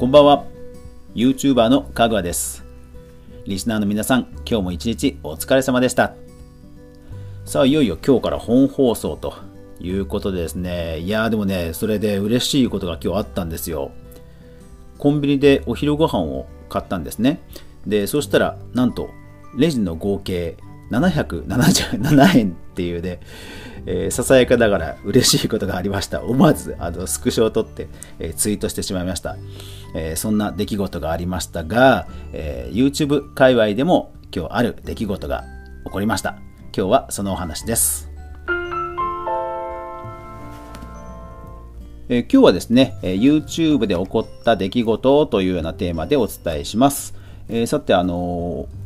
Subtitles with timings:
[0.00, 0.46] こんばんは。
[1.14, 2.64] YouTuber のかぐわです。
[3.44, 6.14] リスナーの皆さん、今日も一日お疲れ様でした。
[7.44, 9.34] さあ、いよいよ今日から本放送と
[9.78, 11.00] いうことでですね。
[11.00, 13.90] いやーでもね、それで嬉しいことが今日あったんですよ。
[14.96, 17.42] コンビニでお昼ご飯を買ったんですね。
[17.86, 19.10] で、そしたら、なんと、
[19.54, 20.56] レジの合計
[20.90, 23.20] 777円っていうね、
[23.86, 26.22] えーささやかながら嬉しいことがありました。
[26.22, 29.36] 思わずあのスクショを撮って、えーツイートしてしまいました、
[29.94, 35.44] えーそんな出来事がありましたが、えー YouTube 界隈でも今日ある出来事が
[35.84, 36.36] 起こりました。
[36.76, 38.10] 今日はそのお話です。
[42.08, 47.14] えー今日はですね、えー YouTube で起こった出来事というようなテーマでお伝えします。
[47.48, 48.80] えーさて、あのー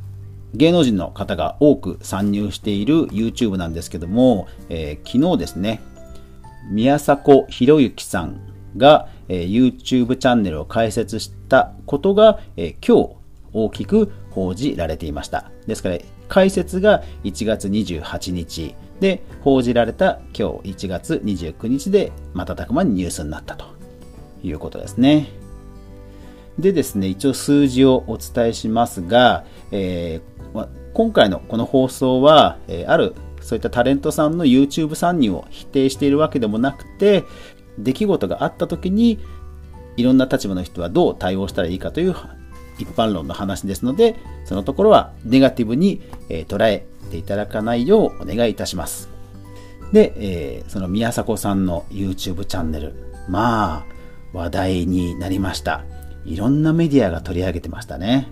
[0.57, 5.81] 芸能人の方が多く参入している YouTube なんですけども、えー昨日ですね、
[6.71, 8.41] 宮迫博之さん
[8.77, 13.15] が、えー YouTube チャンネルを開設したことが、えー今日
[13.53, 15.51] 大きく報じられていました。
[15.67, 15.99] ですから、
[16.29, 23.67] 開設が1月28日で、報じられた今日1月29日で瞬く間にニュースになったと
[24.43, 25.29] いうことですね。
[26.59, 30.35] でですね、一応数字をお伝えしますが、えー
[30.95, 37.25] 今回のこの放送は、えーあるそういったタレントさんの YouTube 参入を否定しているわけでもなくて、
[37.79, 39.19] 出来事があった時に、
[39.97, 42.15] いろんな立場の人はどう対応したらいいかという
[42.79, 49.09] 一般論の話ですので、そのところはネガティブに、え捉えていただかないようお願いいたします。
[49.93, 52.95] で、えーその宮迫さんの YouTube チャンネル、
[53.29, 53.85] まあ、
[54.33, 55.85] 話題になりました。
[56.25, 58.29] いろんなメディアが取り上げてましたね。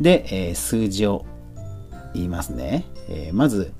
[0.00, 1.26] で、えー数字を
[2.14, 2.86] 言いますね。
[3.08, 3.72] えーまず、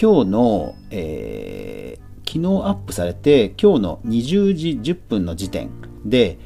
[0.00, 2.04] 今日の、えー
[2.34, 5.70] 昨日アップされて、今日の20時10分の時点
[6.04, 6.36] で、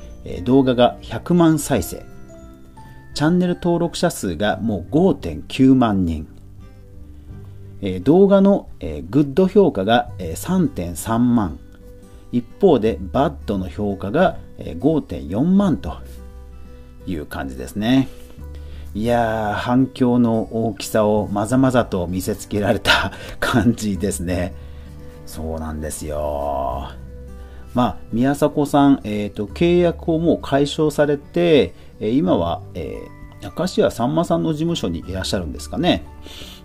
[0.45, 2.05] 動画が100万再生。
[3.15, 6.29] チャンネル登録者数がもう5.9万人。
[8.03, 8.69] 動画の、
[9.09, 11.59] グッド評価が、3.3万。
[12.33, 15.97] 一方で、バッドの評価が、5.4万と
[17.07, 18.09] いう感じですね。
[18.95, 24.68] いやー、反響の大きさをまざまざと見せつけられた 感じですね。
[25.29, 26.89] そうなんですよ。
[27.75, 36.05] まあ、宮迫さん、えっ、と、契約をもう解消されて、え今は、えー、明石家さんまさんの事務所にいらっしゃるんですかね。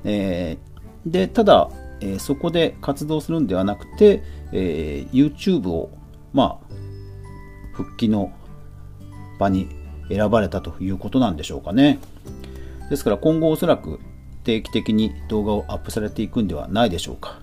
[0.06, 1.70] えーで、ただ、
[2.00, 4.24] えーそこで活動するんではなくて、
[4.54, 5.90] えー YouTube を、
[6.32, 6.74] まあ、
[7.74, 8.32] 復帰の
[9.40, 9.68] 場に
[10.08, 12.00] 選ばれたということなんでしょうかね。
[12.90, 14.00] ですから今後おそらく
[14.46, 17.40] 定期的に動画をアップされていくんではないでしょうか。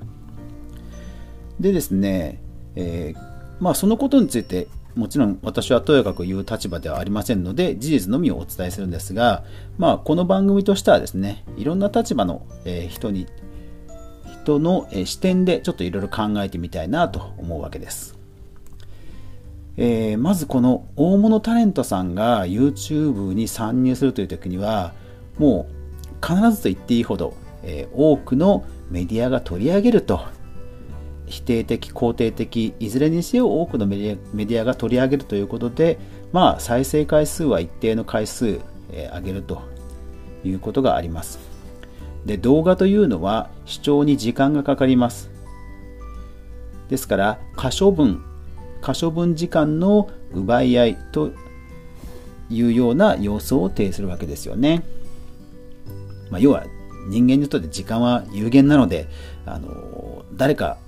[1.60, 2.40] でですね、
[2.74, 9.44] えーまあそのことについてもちろん私はとやかく言う立場ではありませんので事実のみをお伝えするんですが、
[9.78, 13.26] まあこの番組としてはですね、いろんな立場の、えー人に、
[14.42, 18.18] 人の、え視点でちょっといろいろ考えてみたいなと思うわけです。
[19.76, 24.92] えーまずこの大物タレントさんが YouTube に参入するという時には
[25.38, 25.68] も
[26.22, 30.20] う必ずと言っていいほど、え多くのメディアが取り上げると
[31.30, 35.98] 否定的肯定的いずれにせよ多くのメディアが取り上げるということで
[36.32, 38.60] まあ再生回数は一定の回数、
[38.92, 39.62] えー上げると
[40.44, 41.38] いうことがあります
[42.26, 45.30] で動画というのは視聴に時間がかかります
[46.88, 48.22] ですから可処分
[48.80, 51.32] 可処分時間の奪い合いと
[52.50, 54.82] いうような要素を呈するわけですよね。
[56.30, 56.64] まあ、要は
[57.08, 59.08] 人間にとって時間は有限なので、
[59.46, 60.78] あの誰か、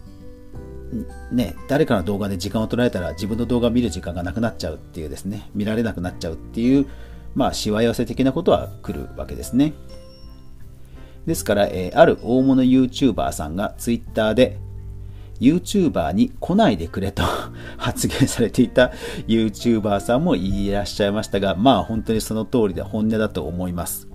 [1.31, 6.87] ね、誰かの動画で時間を取られたら自分の動画を見る時間がなくなっちゃうっていうですね、見られなくなっちゃうっていう、
[7.35, 9.73] まあ、しわ寄せ的なことは来るわけですね。
[11.27, 14.59] ですから、えーある大物 YouTuber さんが Twitter で
[15.41, 17.23] YouTuber に来ないでくれと
[17.79, 18.93] 発言されていた
[19.27, 24.12] YouTuber さんもいらっしゃいましたが、まあ本当にその通りで本音だと思います。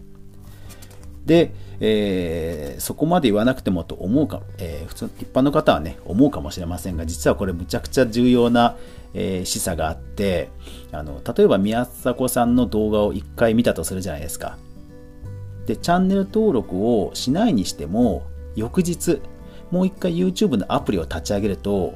[1.28, 8.76] で、えーそこまで言わなくてもと思うか、えー普通一般の方はね、思うかもしれませんが、実はこれむちゃくちゃ重要な、
[9.14, 10.50] えー示唆があって
[10.92, 14.58] あの、例えば宮迫さんの動画を1回見たとするじゃないですか。
[15.68, 18.24] で、チャンネル登録をしないにしても、
[18.56, 19.22] 翌日、
[19.70, 21.96] もう一回 YouTube のアプリを立ち上げると、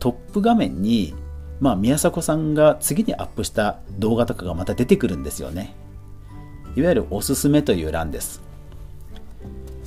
[0.00, 1.14] トップ画面に、
[1.60, 5.76] まあ、宮迫さんが次にアップした動画とかがまた出てくるんですよね。
[6.74, 8.42] いわゆるおすすめという欄です。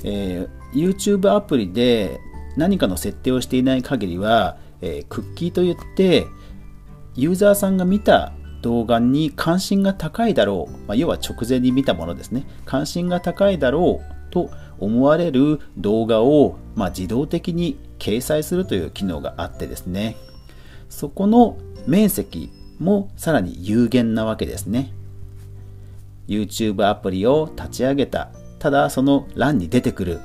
[0.06, 2.20] えー YouTube アプリで
[2.56, 6.26] 何かの設定をしていない限りは、えークッキーといって
[7.14, 8.32] ユーザーさんが見た
[8.62, 12.46] 動画に関心が高いだろう、まあ、要は直前に見たものですね。
[12.64, 20.16] 関心が高いだろうと思われる動画を、まあ、自動的に掲載するという機能があってですね。
[20.88, 21.56] そこの
[21.86, 24.92] 面積もさらに有限なわけですね。
[26.28, 30.20] YouTube アプリを立ち上げたただその欄に出てくる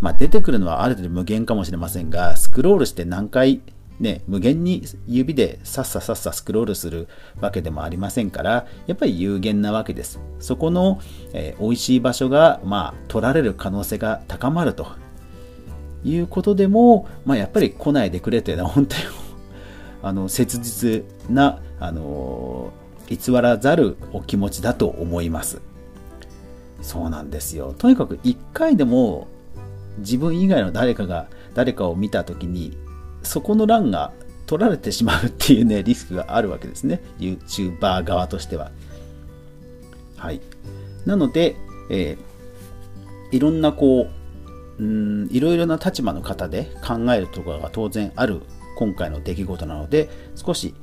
[0.00, 3.60] まあ、出てくるのはある程度無限かもしれませんがスクロールして何回
[4.00, 7.06] ね、無限に指でさっささっさスクロールする
[7.38, 10.18] わけでもありませんから、やっぱり有限なわけです。
[10.38, 11.00] そこの、
[11.34, 14.88] えー、美味しい場所が、まあ、取られる可能性が高まると
[16.02, 19.02] いうことでも、まあ、やっぱり来ないでくれというのは本当に
[20.02, 25.60] あの、切実な、あのー、偽らざるお気持ちだと思います。
[26.82, 27.74] そうなんですよ。
[27.76, 29.28] とにかく一回でも
[29.98, 32.76] 自分以外の誰かが誰かを見た時に
[33.22, 34.12] そこの欄が
[34.46, 38.70] 取られてしまうっていうね リスクがあるわけですね YouTuber 側としては
[40.16, 40.40] はい
[41.06, 41.56] なので、
[41.90, 44.08] えー、いろんなこ
[44.78, 48.40] ううんいろいろな立場の方で考えるところが当然ある
[48.76, 50.74] 今回の出来事なので少し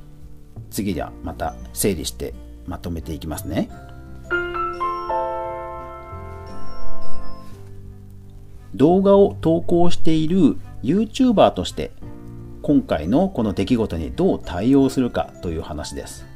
[0.70, 2.34] 次ではまた整理して
[2.66, 3.70] まとめていきますね。
[8.78, 11.90] 動画を投稿している YouTuber として
[12.62, 16.26] 今回のこの出来事にどう対応するかという話です。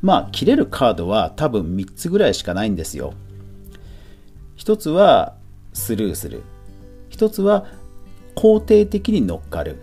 [0.00, 3.14] まあ、切れるカードは多分3つぐらいしかないんですよ。
[4.56, 5.36] 1つは
[5.72, 6.42] スルーする。
[7.10, 7.66] 1つは
[8.34, 9.78] 肯定的に乗っかる。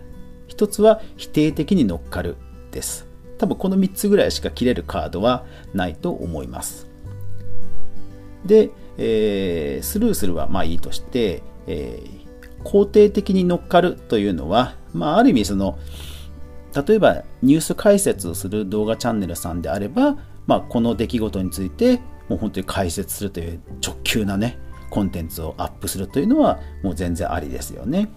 [0.48, 2.36] 1つは否定的に乗っかる
[2.70, 3.06] です。
[3.38, 6.86] 多分この3つぐらいしか切れるカードはないと思います。
[8.44, 15.78] で、えー、スルーするはまあいいとして、えー、肯定的に乗っかるというのは、まあ、ある意味その
[16.86, 24.58] 例えばニュース解説をする動画チャンネルさんであれば、まあ、この出来事についてもう本当に解説するという直球なね
[24.90, 28.08] コンテンツをアップするというのはもう全然ありですよね。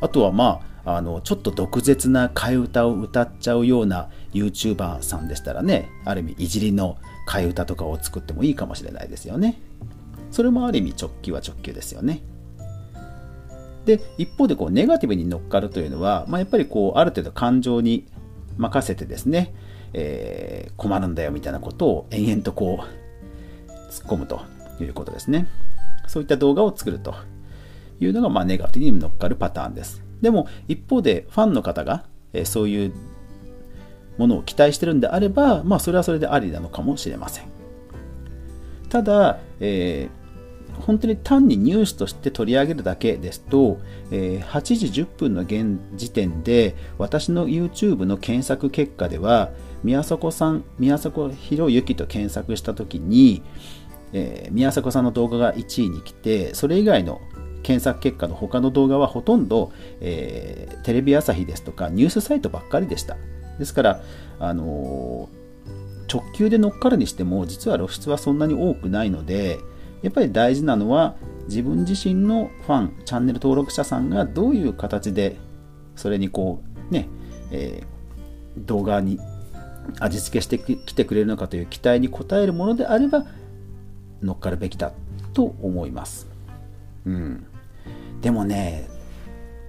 [0.00, 9.60] あとはまああのちょっと毒舌な替え歌を歌っちゃうような YouTuber さんでしたらねある意味いじりの替え歌とかを作ってもいいかもしれないですよね。
[10.34, 12.20] それもある意味直球は直球ですよね。
[13.84, 18.08] で、一方でこうネガティブに乗っかるというのは、まあ、やっぱりこうある程度感情に
[18.56, 19.54] 任せてですね、
[19.92, 24.40] えー、困るんだよみたいなことを延々とこう突っ込むと
[24.80, 25.46] いうことですね。
[26.08, 27.14] そういった動画を作ると
[28.00, 30.02] いうのがまあネガティブに乗っかるパターンです。
[30.20, 32.92] でも一方でファンの方が、えー、そういう
[34.18, 37.44] ものを期待してるんであれば、まあそれはそれでありなのかもしれません。
[38.88, 40.23] ただ、えー
[40.80, 43.78] 本当に単にニュースとして取り上げるだけですと、
[44.10, 49.50] え、8時10分の現時点で私の YouTube の検索結果では
[49.82, 53.42] 宮迫さん宮迫博之と検索した時に、
[54.12, 57.20] え、宮迫さんの動画が1位に来てそれ以外の
[57.62, 63.16] 検索結果の他の動画はほとんど、え、テレビ朝日ですとかニュースサイトばっかりでした。
[63.58, 64.02] ですから、
[64.40, 65.28] あの
[66.12, 69.58] 直球で乗っかるにしても実は露出はそんなに多くないので
[70.04, 71.16] やっぱり大事なのは
[71.48, 75.36] 自分自身のファンチャンネル登録者さんがどういう形で
[75.96, 77.08] それにこうね、
[77.50, 79.18] えー、動画に
[80.00, 83.24] 味付けしてきてくれるのかという期待に応えるものであれば
[84.22, 84.92] 乗っかるべきだ
[85.32, 86.28] と思います。
[87.06, 87.46] うん、
[88.20, 88.88] でもね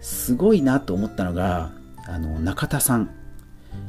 [0.02, 1.72] すごいなと思ったのが
[2.08, 3.10] あの中田さん。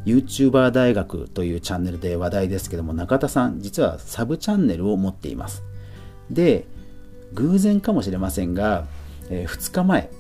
[0.05, 5.63] YouTuber 大学というチャンネルで話題ですけども中田さん実はサブチャンネルを持っています。
[6.31, 6.67] で
[7.35, 8.87] 偶然かもしれませんが、
[9.31, 10.11] えー、2日前。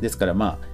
[0.00, 0.68] ですからまあ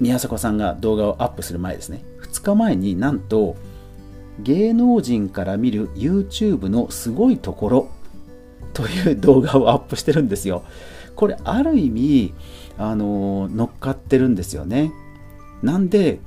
[0.00, 2.04] 宮迫さんが動画をアップする前ですね。
[2.22, 3.56] 2日前になんと
[4.40, 7.88] 芸能人から見る YouTube のすごいところ
[8.72, 10.64] という動画をアップしてるんですよ。
[11.14, 12.34] これある意味
[12.76, 14.92] あの乗っかってるんですよね。
[15.62, 16.18] なんで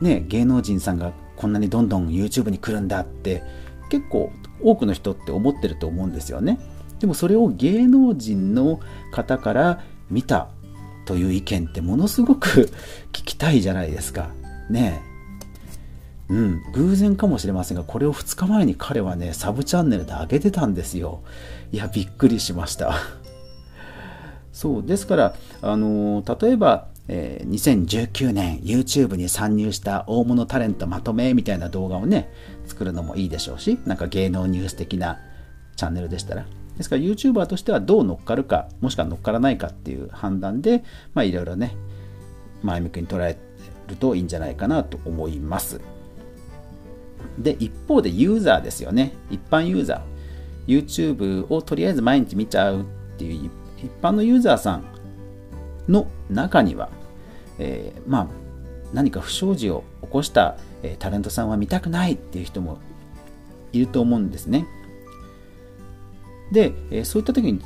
[0.00, 3.42] ね芸能人さんがこんなにどんどん YouTube に来るんだって
[3.88, 4.30] 結構
[4.62, 6.58] 多くの人って思ってると思うんですよね。
[7.00, 8.80] でもそれを芸能人の
[9.12, 10.48] 方から見た
[11.04, 12.70] という意見ってものすごく
[13.12, 14.30] 聞きたいじゃないですか。
[14.70, 15.12] ねえ。
[16.32, 21.20] うん、偶然かもしれませんが、これを2日前に彼はね、サブチャンネルで上げてたんですよ。
[21.72, 22.94] いや、びっくりしました。
[24.52, 32.32] そう、ですから、あの、例えば、えー、2019年 YouTube に参入した大物タレントまとめみたいな動画をね、
[32.66, 35.20] 作るのもいいでしょうし、なんか芸能ニュース的な
[35.76, 36.46] チャンネルでしたら。
[36.76, 41.76] ですから YouTuber としてはどう乗っかるか、もしくは乗っからないかっていう判断で、まあいろいろね、
[42.62, 43.36] 前向きに捉え
[43.88, 45.80] るといいんじゃないかなと思います。
[47.38, 49.12] で、一方でユーザーですよね。
[49.30, 50.12] 一般ユーザー。
[50.66, 52.84] YouTube をとりあえず毎日見ちゃうっ
[53.18, 54.84] ていう一般のユーザーさん
[55.88, 56.90] の中には、
[57.58, 58.26] えー、まあ、
[58.92, 62.78] 何か不祥事を起こした、え、タレントさんは見たくないっていう人も
[63.72, 64.66] いると思うんですね。
[66.52, 67.60] で、え、そういった時に、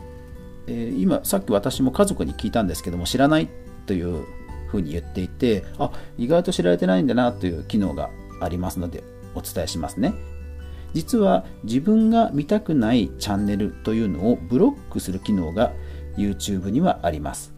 [0.66, 3.49] え今さっき私も家族に聞いたんですけども知らない
[3.87, 4.25] という
[4.68, 9.04] ふうに言っていてあ意外と知られてないんだなという機能がありますので
[9.35, 10.14] お伝えしますね。
[10.92, 15.73] 実は自分が見たくないチャンネルというのをブロックする機能が
[16.16, 17.55] YouTube にはあります。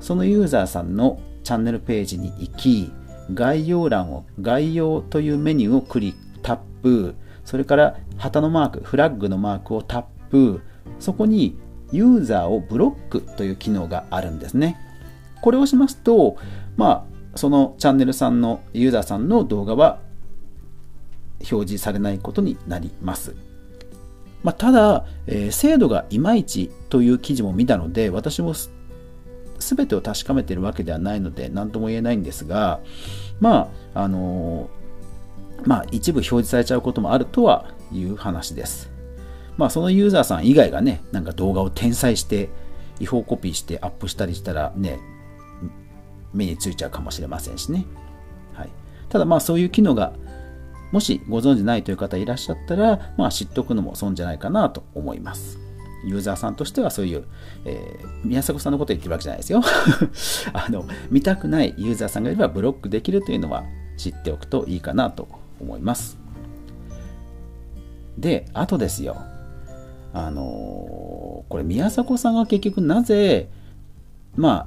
[0.00, 2.92] そのユーザーさんのチャンネルページに行き、
[3.32, 10.60] 概要欄を、概要というメニューをクリック、タップ、それから旗のマーク、フラッグのマークをタップ、
[10.98, 11.56] そこに
[11.92, 14.78] ユーザーをブロックという機能があるんですね。
[15.40, 16.36] これをしますと、
[16.76, 20.00] まあ、そのチャンネルさんのユーザーさんの動画は
[21.50, 23.36] 表示されないことになります。
[24.42, 28.54] まあ、ただ、えー、精度がいまいちという記事も見たので、私も
[29.74, 32.80] 全てを確かめてるわけではないので、何とも言えないんですが、
[33.40, 34.70] まあ、あの、
[35.64, 38.90] まあ、一部表示されちゃうこともあるとはいう話です。
[39.56, 42.50] まあ、そのユーザーさん以外がね、なんか動画を転載して、
[43.00, 45.00] 違法コピーしてアップしたりしたらね、
[46.32, 47.86] 目についちゃうかもしれませんしね。
[48.54, 48.70] はい、
[49.08, 50.12] ただまあそういう機能が
[50.92, 55.58] もしご存知ないという方いらっしゃったら、まあ、知っておくのも損じゃないかなと思います。
[56.06, 57.24] ユーザーさんとしてはそういう、
[57.64, 59.60] えー、宮迫さんのこと言ってるわけじゃないですよ
[60.54, 60.84] あの。
[61.10, 63.64] 見たくないユーザーさんがいればブロックできるというのは
[63.96, 65.28] 知っておくといいかなと
[65.60, 66.16] 思います。
[68.16, 69.16] で、あとですよ。
[70.12, 73.48] あのー、これ宮迫さんが結局なぜ、
[74.36, 74.66] ま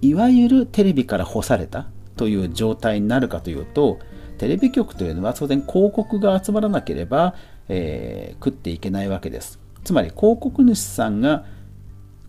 [0.00, 3.98] いわゆるテレビから干されたという状態になるかというと、
[4.38, 7.34] テレビ局というのは当然広告が集まらなければ、
[7.68, 9.58] えー、食っていけないわけです。
[9.88, 11.46] つまり広告主さんが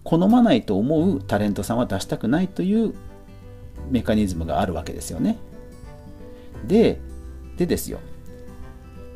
[0.06, 2.94] 好まないと思うタレントさんは出したくないという
[3.92, 5.38] メカニズムがあるわけですよね。
[6.66, 7.02] で、
[7.58, 8.00] でですよ。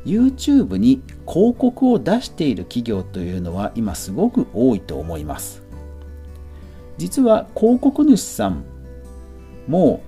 [0.04, 5.62] YouTube に広告を出している企業というのは今すごく多いと思います。
[6.98, 8.64] 実は広告主さん
[9.66, 10.02] も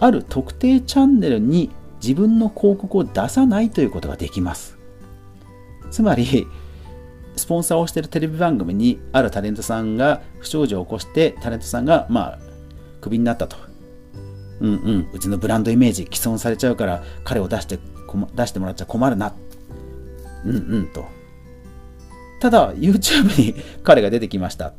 [0.00, 1.70] ある特定チャンネルに
[2.02, 4.76] 自分の広告を出さないということができます。
[5.92, 6.48] つまり、
[7.46, 12.38] スポンサーをしているテレビ番組にあるタレントさんが不祥事を起こしてタレントさんがまあ
[13.00, 13.56] クビになったと。
[14.58, 17.78] うんうん、うちのブランドイメージ既存されちゃうから彼を出して
[18.34, 19.32] 出してもらっちゃ困るな。
[20.44, 21.04] うんうんと。
[22.40, 24.72] ただ YouTube に彼が出てきました。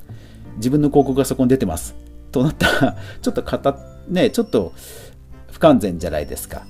[0.57, 1.95] 自分の広告がそこに出てます。
[2.33, 3.77] となったら、ちょっとた、
[4.09, 4.73] ね、ちょっと
[5.53, 6.67] 不完全じゃないですか。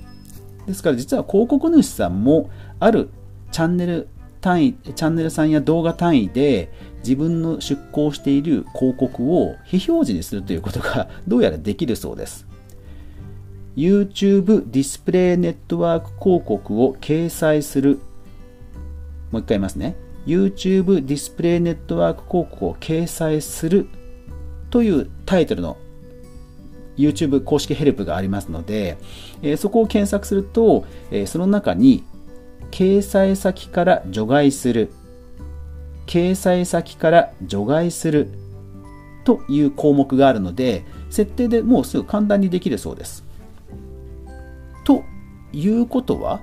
[0.64, 3.10] ですから実は広告主さんもある
[3.50, 4.06] チャンネル
[4.40, 12.46] 単位、チャンネルさんや動画単位で自分の出稿している広告を非表示にするということが どうやらできるそうです。
[13.76, 18.00] YouTube ディスプレイネットワーク広告を掲載する。
[19.30, 19.96] もう一回言いますね。
[20.26, 23.86] YouTube ディスプレイネットワーク広告を掲載する
[24.70, 25.76] というタイトルの
[26.98, 28.98] YouTube 公式ヘルプがありますので、
[29.42, 32.02] え、そこを検索すると、え、その中に
[32.70, 34.90] 掲載先から除外する、
[36.06, 38.28] 掲載先から除外する
[39.24, 43.24] という項目があるので、設定でもうすぐ簡単にできるそうです。
[44.84, 45.04] と
[45.52, 46.40] いうことは、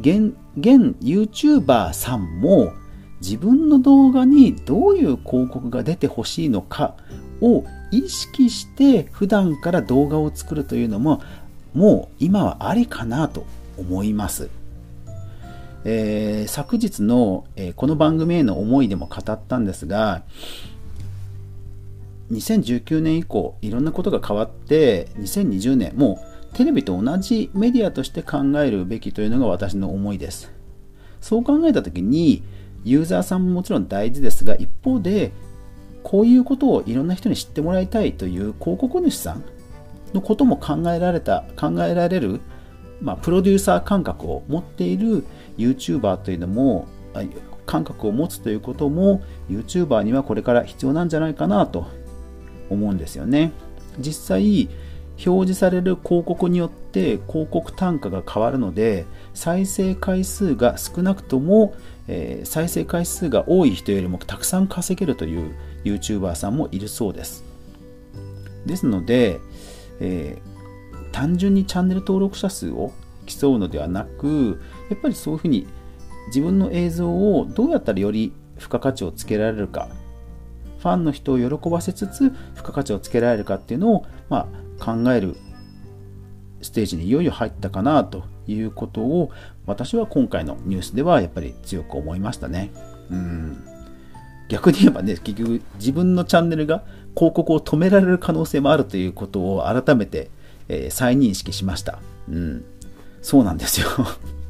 [0.00, 2.72] 現、現 YouTuber さんも
[3.20, 6.94] 自分の動画にどういう広告が出てほしいのか
[7.40, 11.22] を意識して普段から動画を作るというのも
[11.74, 14.50] もう今はありかなと思います。
[15.90, 20.22] えー、昨日の、えー、この番組への思いでも語ったんですが
[22.30, 26.20] 2019年以降いろんなことが変わって2020年も
[26.52, 30.52] うテレビと同じメディアとして考えるべきというのが私の思いです。
[31.22, 32.42] そう考えた時に
[32.84, 35.32] ユーザーさんももちろん大事ですが一方で
[36.02, 39.44] こういうことをいろんな人に知ってもらいたいという広告主さん
[40.12, 42.40] のことも考えられた考えられる、
[43.00, 45.24] まあ、プロデューサー感覚を持っている
[45.58, 46.86] YouTuber というのも
[47.66, 51.86] 感覚を持つということも YouTuber にはこれから必要なんじゃないかなと
[52.70, 53.52] 思うんですよね
[53.98, 54.68] 実際
[55.26, 61.74] 表示される広告によって広告単価が変わるので再生回数が少なくとも、
[62.06, 67.44] えー、再生回数が多い人よりもたくさん稼げるという YouTuber さんもいるそうです。
[68.64, 69.40] ですので、
[70.00, 72.92] えー、単純にチャンネル登録者数を
[73.28, 75.66] 競うのではなくやっぱりそういうふうに
[76.28, 79.88] 自分の映像をどうやったらより付加価値をつけられるか
[80.78, 85.36] ファンの人を喜ばせつつ付加価値をつけられるかっていうのを、まあ、考える
[86.60, 89.30] ステージにいよいよ入ったかなということを
[89.66, 92.70] 私は今回のニュースではやっぱり強く思いましたね。
[93.10, 93.64] うん
[94.48, 96.82] 逆に言えばね、結局自分のチャンネルが
[97.14, 100.30] 広告を止められる可能性もあるということを改めて、
[100.68, 101.98] えー、再認識しました。
[102.28, 102.64] うん。
[103.22, 103.88] そうなんですよ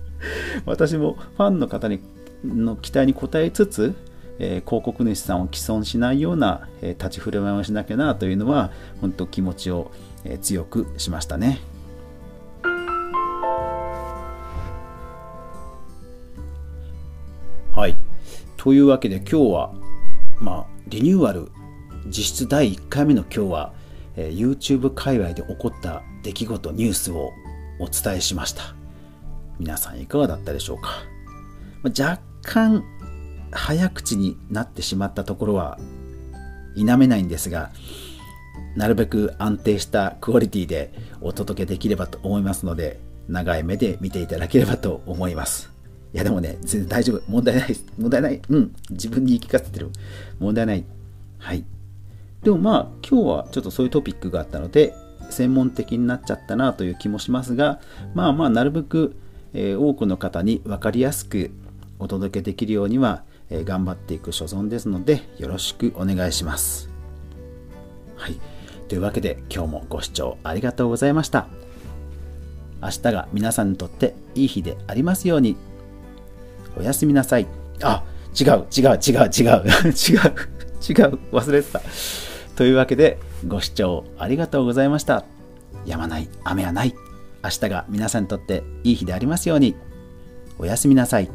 [0.66, 2.00] 私もファンの方に
[2.44, 3.94] の期待に応えつつ、
[4.38, 8.70] えー、広告主さんを既存しないような、えー、立ち振る舞いをしなきゃなというのは、
[9.00, 9.90] 本当気持ちを、
[10.24, 11.60] えー、強くしましたね。
[17.74, 17.96] はい。
[18.56, 19.72] というわけで今日は、
[20.40, 21.50] まあ、リニューアル
[22.06, 23.72] 実質第1回目の今日は、
[24.16, 27.30] えー、YouTube 界隈で起こった出来事、ニュースを
[27.78, 28.74] お伝えしました。
[29.58, 31.02] 皆さんいかがだったでしょうか、
[31.84, 32.84] 若干
[33.50, 35.78] 早口になってしまったところは
[36.76, 37.70] 否めないんですが、
[38.76, 45.72] なるべく安定したクオリティでお届けできればと思いますので、長い目で見ていただければと思います。
[46.14, 47.22] いやでもね、全然大丈夫。
[47.28, 47.76] 問題ない。
[47.98, 48.40] 問題ない。
[48.48, 48.74] うん。
[48.90, 49.90] 自分に言い聞かせてる。
[50.38, 50.84] 問題ない。
[51.38, 51.64] はい。
[52.42, 54.94] でもまあ、今日はちょっとそういうトピックがあったので、
[55.30, 57.80] 専門的になっちゃったなという気もしますが、
[58.14, 59.16] まあまあ、なるべく、
[59.54, 61.50] え、多くの方に分かりやすく
[61.98, 66.90] お届けできるようには、え、頑張っていく所存ですので、よろしくお願いします。
[68.16, 68.36] はい。
[68.88, 71.46] というわけで、今日もご視聴ありがとうございました。
[72.82, 75.56] 明日が皆さんにとっていい日でありますように。
[76.78, 77.46] おやすみなさい。
[77.82, 78.04] あ、
[78.38, 80.18] 違う、違う、違う、違う、 違う、
[80.88, 81.82] 違う、忘れてた。
[82.56, 85.24] というわけで、ご視聴ありがとうございました。
[85.86, 86.94] やまない、雨はない。
[87.44, 89.76] 明日が皆さんにとっていい日でありますように。
[90.58, 91.30] おやすみなさい。